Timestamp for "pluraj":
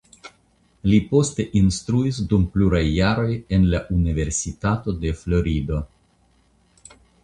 2.57-2.83